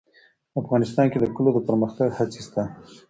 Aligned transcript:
افغانستان 0.61 1.05
کې 1.11 1.17
د 1.19 1.25
کلیو 1.35 1.55
د 1.55 1.59
پرمختګ 1.67 2.09
هڅې 2.19 2.39
شته. 2.45 2.63